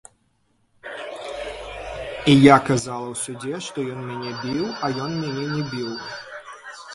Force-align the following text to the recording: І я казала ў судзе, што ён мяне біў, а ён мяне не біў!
І 2.33 2.35
я 2.45 2.55
казала 2.69 3.11
ў 3.11 3.19
судзе, 3.25 3.53
што 3.67 3.85
ён 3.97 4.01
мяне 4.09 4.33
біў, 4.41 4.65
а 4.89 4.91
ён 5.05 5.11
мяне 5.21 5.45
не 5.55 5.63
біў! 5.77 5.93